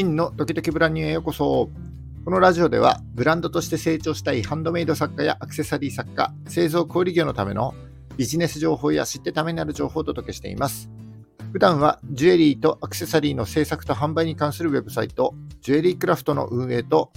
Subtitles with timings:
[0.00, 1.68] 真のドキドキブランニューへようこそ。
[2.24, 7.74] このラジオでは、ブランドとして成長したいハンドメイド作家やアクセサリー作家、製造小売業のための
[8.16, 10.88] ビジネス情報や知ってためになる情報をお届けしています。
[11.52, 17.12] 普段はジュエリーとアクセサリーの制作と販売に関するウェブサイト、ジュエリークラフトの運営と、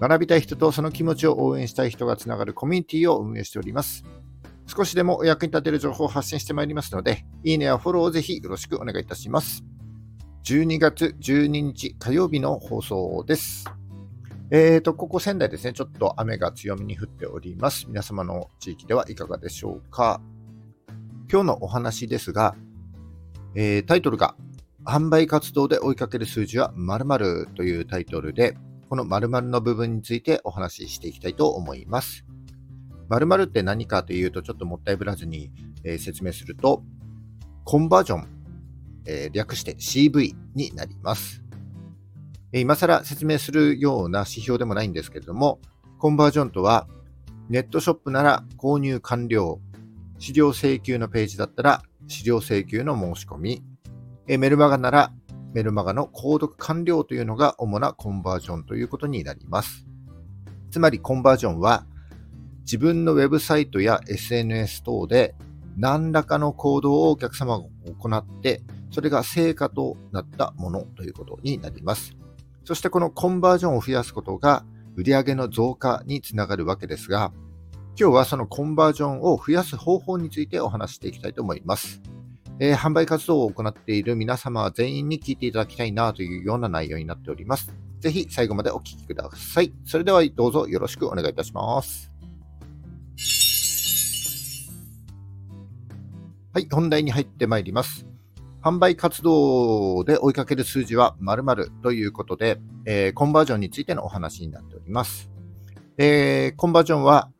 [0.00, 4.04] 学びたい人とその気持ちを応援したい人がつながるコミュニティを運営しております。
[4.74, 9.62] 少しでもお役に立てる情報を発信してまいりますので、いいねやフォローをぜひよろしくお願いいたします。
[10.44, 13.64] 12月12日火曜日の放送です。
[14.50, 17.86] えーと、ここ仙台ですね、ちょっと雨が強めに降っております。
[17.86, 20.20] 皆様の地域ではいかがでしょうか。
[21.30, 22.56] 今日のお話ですが、
[23.54, 24.34] えー、タイトルが、
[24.84, 28.56] 販売活動で追いかける数字は〇〇というタイトルで、
[28.88, 32.26] この〇〇の部分についてお話ししていきたいと思います。
[33.08, 35.52] 〇〇って何かというと、ちょっともったいぶらずに、
[35.84, 36.82] え、説明すると、
[37.62, 38.41] コンバージョン
[39.06, 41.42] えー、略して CV になります。
[42.52, 45.60] え、今更説明するような指標でもないんですけれども、
[45.98, 46.86] コンバージョンとは、
[47.48, 49.60] ネットショップなら購入完了、
[50.18, 53.62] 資料請求のページだったら資料請求の申し込み、
[54.28, 55.12] え、メルマガなら
[55.52, 59.86] メルマガの購読完了というのが主なコンバージョンということになります。
[60.70, 61.86] つまりコンバージョンは
[62.60, 65.34] 自分のウェブサイトや SNS 等で
[65.76, 67.64] 何らかの行動をお客様が
[68.00, 72.14] 行ってそれが成果となったものということになります。
[72.64, 77.32] そしてこのコンバージョンを増やすことが売上の増加につながるわけですが、
[77.98, 82.00] 今日はそのコンバージョンを増やす方法についてお話していきたいと思います。
[82.58, 87.74] えー、販売活動を行っている皆様全員に聞いていただきたいなというような内容になっております。
[88.00, 89.72] ぜひ最後までお聞きください。
[89.84, 92.12] それではどうぞよろしくお願いいたします。
[96.52, 98.11] はい、本題に入ってまいります。
[98.62, 105.30] 販売活動で追いかける数字は〇〇ということで、えー、コンバージョンについてのお話になっております。
[105.98, 107.30] えー、コンバージョンは、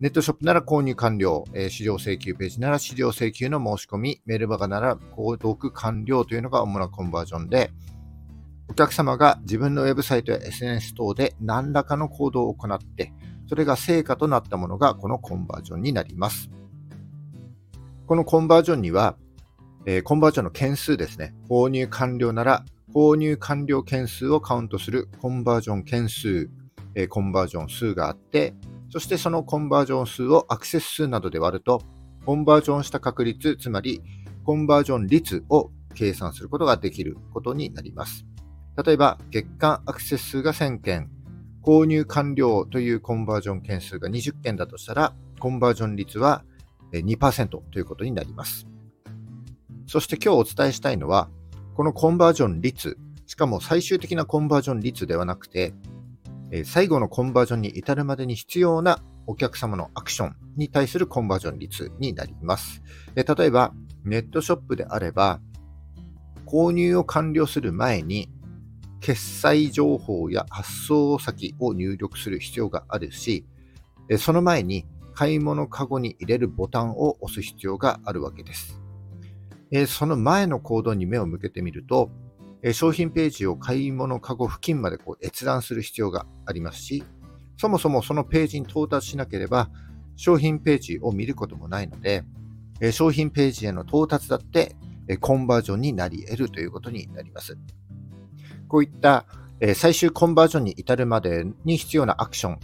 [0.00, 7.70] ネットショップなら購入完了、えー、資料請求ページなら資料請求の申し込み、メールバガなら購読完了というのが主なコンバージョンで、
[8.68, 13.12] お客様が自分のウェブサイトや SNS 等で何らかの行動を行って、
[13.48, 16.50] それが成果となったものがこのコンバージョンになります。
[18.06, 19.16] このコンバージョンには、
[19.86, 21.34] えー、コンバージョンの件数ですね。
[21.48, 26.50] 購入完了なら、購入完了件数をカウントするコンバージョン件数、
[26.94, 28.54] えー、コンバージョン数があって、
[28.90, 31.82] そしてそのコンバージョン数をアクセス数などで割ると、
[32.26, 34.02] コンバージョンした確率、つまり
[34.44, 38.26] コンバージョン率を計算することができることになります。
[38.84, 41.10] 例えば、月間アクセス数が1000件、
[41.62, 46.44] 購入完了というコンバージョン件数が20件だとしたら、コンバージョン率は
[46.92, 48.71] 2%ということになります。
[49.92, 51.28] そして今日お伝えしたいのは、
[51.74, 55.74] このコンバージョン率、しかも最終的なコンバージョン率ではなくて、
[56.50, 62.82] え最後のコンバージョンに至るまでに必要なお客様のアクションに対するコンバージョン率になります。
[63.16, 65.40] え例えば、ネットショップであれば、
[66.46, 68.30] 購入を完了する前に、
[69.00, 73.44] 決済情報や発送先を入力する必要があるし、
[74.16, 78.81] その前に買い物カゴに入れるボタンを押す必要があるわけです。
[79.72, 82.10] えその前の行動に目を向けてみると、
[82.62, 87.02] え商品ページを買い物カゴ付近までこう閲覧する必要がありますし、
[87.56, 89.70] そもそもそのページに到達しなければ、
[90.14, 92.22] 商品ページを見ることもないので、
[92.80, 94.76] え商品ページへの到達だって、
[95.08, 97.56] えコンバージョンになり得るということになります。
[98.68, 99.24] こういった、
[99.60, 102.60] え最終コンバージョンに至るまでに必要なアクション、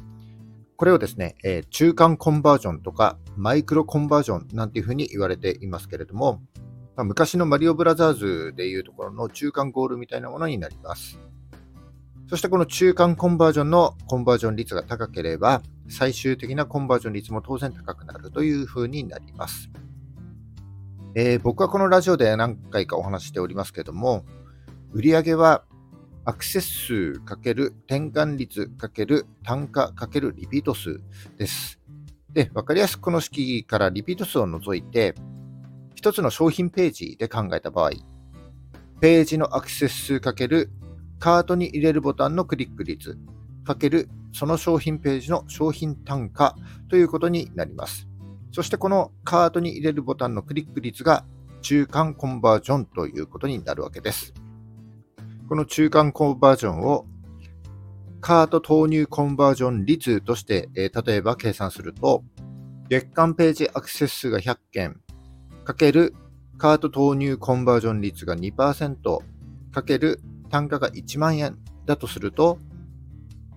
[0.76, 6.42] これをですね、え中間コンバージョンとかマイクロコンバージョンなんていうふうに言われていますけれども、
[6.98, 11.16] まあ、昔のマリオブラザーズでいうところの中間ゴールみたいなものになります。
[12.28, 19.70] そしてこの中間コンバージョンのコンバージョン率が高ければ、最終的なコンバージョン率も当然高くなるというふうになります。
[21.14, 24.24] えー、僕はこのラジオで何回かお話しておりますけども、
[24.92, 25.62] 売上は
[26.24, 31.00] アクセス数かける転換率かける単価かけるリピート数
[31.36, 31.78] です。
[32.32, 35.14] で、わかりやすくこの式からリピート数を除いて、
[35.98, 37.90] 一つの商品ページで考えた場合、
[39.00, 40.70] ページのアクセス数かける
[41.18, 43.18] カートに入れるボタンのクリック率
[43.64, 46.54] かけるその商品ページの商品単価
[46.88, 48.06] ということになります。
[48.52, 51.24] そしてこのカートに入れるボタンのクリック率が
[51.62, 54.32] 中間コンバージョンということになるわけです。
[55.48, 57.06] この中間コンバージョンを
[58.20, 62.22] カート投入コンバージョン率として、え、例えば計算すると、
[62.88, 65.00] 月間ページアクセス数が100件、
[65.68, 66.14] かける
[66.56, 69.18] カート投入コンバージョン率が2%
[69.70, 72.58] かける単価が1万円だとすると、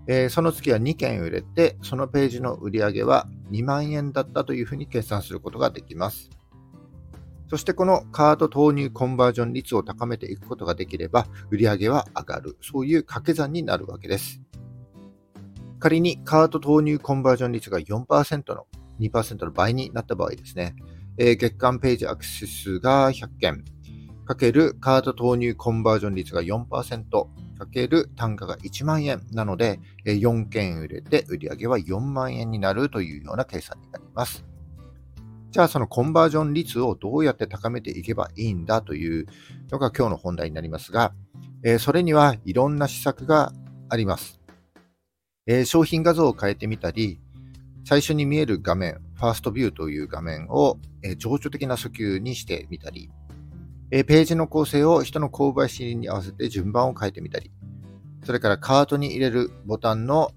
[0.08, 6.30] えー、その月は2件売れて、そのページの売り上げは2万円だったというふうに計算することができます。
[7.50, 12.58] そしてこのカード投入コンバージョン率を高めていくことができれば、売り上げは上がる。
[12.62, 14.42] そういう掛け算になるわけです。
[15.80, 18.68] 仮にカード投入コンバージョン率が4%の
[19.00, 20.76] 2%の倍になった場合ですね、
[21.18, 23.66] えー、月間ページアクセス数が100件、
[24.26, 27.06] かけるカード投入コンバージョン率が4%、
[27.62, 34.44] かける単価が1万円なのでえ、4件売れて売り上げは4万円になるというような計算になります。
[35.52, 39.28] じゃあそのコンバージョン率をどうやって高めていけばいいんだという
[39.70, 41.14] のが今日の本題になりますが、
[41.64, 43.52] えそれにはいろんな施策が
[43.90, 44.40] あります。
[45.46, 47.20] え商品画像を変えてみたり、
[47.84, 53.12] 最初に見える画面、ファーストビューという画面を、え情緒的な訴求にしてみたり、
[53.92, 57.52] えページの構成を人の購買心理に合わせて順番を変えてみたり、
[58.26, 60.32] それからカートに入れるボタンの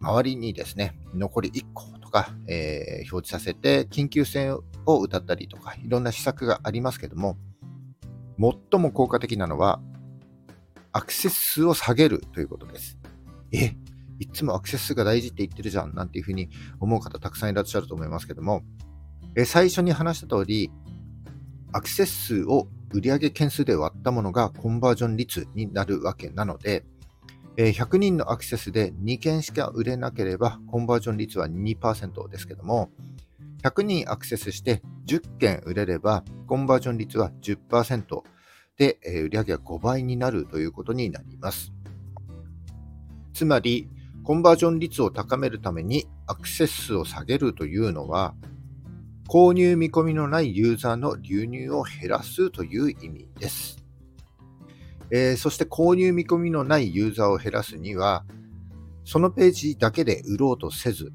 [0.00, 7.36] 周りにですね、残り1個とか、えー、表示させて、緊急性を歌ったりとか、いろんな施策がありますけども、
[8.40, 9.78] 最も効果的なのは、
[10.90, 12.96] アクセス数を下げるということです。
[13.52, 13.74] え、
[14.22, 16.48] いつもアクセス数が大事って言ってるじゃん、なんていうふうに
[16.80, 18.62] 思う方たくさんいらっしゃると思いますけども、
[19.34, 20.70] え最初に話した通り、
[21.72, 26.84] アクセス数を売上件数で割ったものがコンバージョン率になるわけなので、
[27.56, 32.90] 100人のアクセスで2件しか売れなければ、コンバージョン率は2%ですけども、
[33.62, 38.22] 100人アクセスして10件売れれば、コンバージョン率は10%
[38.76, 41.72] で、売上は5倍になるということになります。
[43.32, 43.88] つまり、
[44.24, 48.34] コンバージョン率を高めるためにアクセス数を下げるというのは、
[49.28, 53.82] 購入見込みのないユーザーの流入を減らすという意味です。
[55.10, 58.24] えー、そして購入見込みのないユーザーを減らすには、
[59.04, 61.12] そのページだけで売ろうとせず、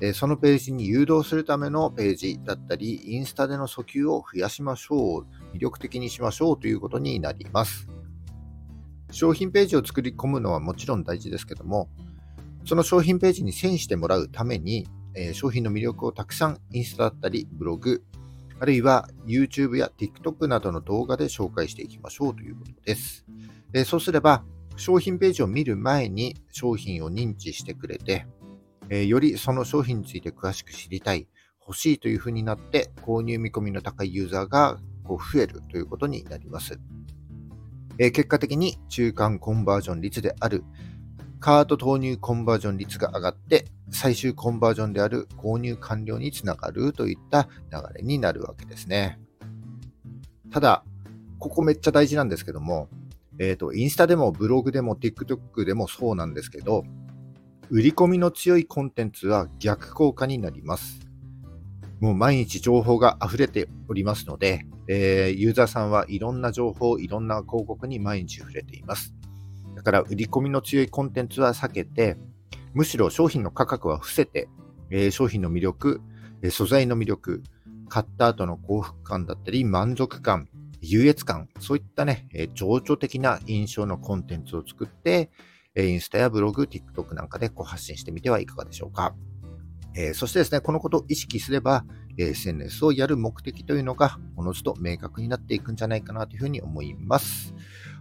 [0.00, 7.88] えー、そのページに誘導するためのページだったり、インスタでの訴求を増やしましょう、魅力的にしましょうということになります。
[9.10, 11.88] 商品ページを作り込むのはもちろん大事ですけども、
[12.70, 14.86] その商品ページに遷してもらうために、
[15.16, 18.04] えー、商品の魅力をたくさんインスタだったり、ブログ、
[18.60, 23.26] あるいは YouTube や TikTok などの動画で紹介していきましょうということです。
[23.72, 24.44] でそうすれば、
[24.76, 28.24] 商品ページを見る前に商品を認知してくれて、
[28.88, 31.26] えよりその商品について詳しく知りたい、
[31.66, 36.78] 欲しいというふうになって、購入見込みの高いユーザーがこう増えるということになります。
[37.98, 40.62] え結果的に中間コンバージョン率である
[41.40, 49.18] カート投入コンバージョン率が上がって、最終コンバージョンである購入完了につながるといった流れになるわけですね。
[50.52, 50.84] ただ、
[51.38, 52.88] ここめっちゃ大事なんですけども、
[53.38, 56.84] えっ、ー、と、インスタでもブログでも TikTok でもそうなんですけど、
[57.70, 61.00] 売り込みの強いコンテンツは逆効果になります。
[62.00, 69.14] もう毎日情報が溢れておりますので、えー、ユーザーさんはいろんな情報、いろんな広告に毎日触れています。
[69.74, 72.16] だから売り込みの強いコンテンツは避けて、
[72.74, 74.48] むしろ商品の価格は伏せて、
[74.90, 76.00] えー、商品の魅力、
[76.42, 77.42] え素材の魅力、
[77.88, 80.48] 買った後の幸福感だったり、満足感、
[80.80, 85.30] 優越感、そういったね、え情緒的な印象のコンテンツを作って、
[85.74, 89.14] えインスタやブログ、TikTok なんかでこう発信してみてはいかがでしょうか。
[89.94, 91.84] えー、そしてですね、このことを意識すれば、
[92.16, 97.54] SNS をやる目的というのが、おのずと明確になっていくんじゃないかなというふうに思います。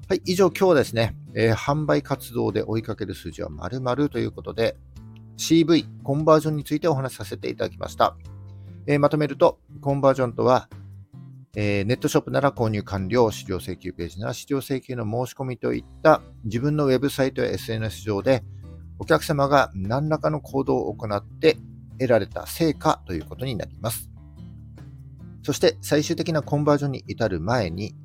[0.08, 4.77] はい、以上今日はですね、えー、販売活動で追いかける数字は〇〇ということで、
[5.38, 8.15] CV、コンバージョンについてお話しさせていただきました。
[8.88, 10.69] えー、まとめると、コンバージョンとは、
[11.55, 18.43] えー、ネットショップなら購入完了、資料請求ページなら資料請求の申し込みといった自分のウェブサイトや SNS 上で
[19.00, 21.57] お客様が何らかの行動を行って
[21.98, 24.09] 得られた成果ということになります。
[25.43, 27.95] そして最終的なコンバージョンに至る前に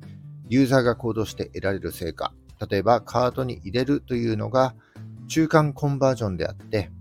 [0.49, 2.33] ユーザーが行動して得られる成果、
[2.69, 4.75] 例えばカートに入れるというのが
[5.27, 6.91] 中間コンバージョンであって、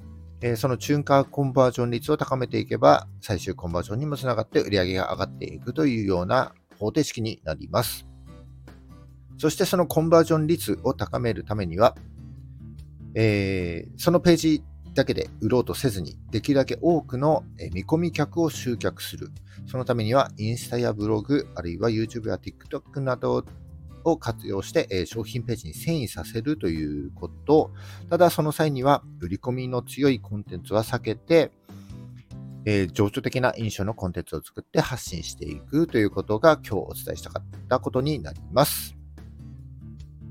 [0.40, 8.06] えその中間コンバージョン率を高めていけば、最終コンバージョンにもつながって売り上げが上がっていくというような方程式になります。
[9.38, 11.96] そしてそのコンバージョン率を高めるためには、
[13.14, 19.30] えー、そのページだけで売ろうとせずに、できるだけ多くの見込み客を集客する。
[19.66, 23.44] そのためには、インスタやブログ、あるいは YouTube や TikTok など
[24.04, 27.70] を活用して、え商品ページに遷移させるということ。
[28.08, 31.50] ただ、その際には、売り込みの強いコンテンツは避けて、
[32.66, 38.96] えー、情緒的な印象のコンテンツを作って発信していくということが今日お伝えしたかったことになります。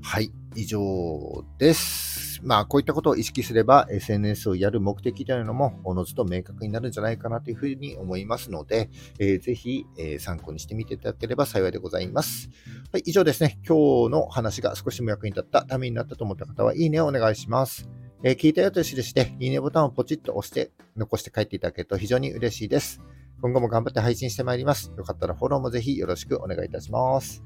[0.02, 2.03] はい、以上です。
[2.44, 12.50] まあ、こういったことを意識すれば、SNS をやる目的というのも、おのずと明確になるんじゃないかなというふうに思いますので、えー、ぜひ、え、参考にしてみていただければ幸いでございます。
[12.92, 13.58] はい、以上ですね。
[13.66, 17.88] 今日の話が少しでも役に立った、ためになったと思った方は、いいねをお願いします。
[18.22, 23.00] えー、聞いたよという印で、いいねボタンをポチッと押して、残して帰っていただけると非常に嬉しいです。
[23.40, 24.92] 今後も頑張って配信してまいります。
[24.96, 27.42] よかったらフォローもぜひよろしくお願いいたします。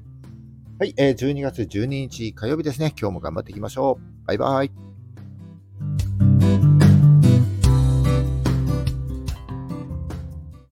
[0.79, 2.93] はい、えー、12月12日火曜日ですね。
[2.97, 4.25] 今日も頑張っていきましょう。
[4.25, 4.88] バイバイ。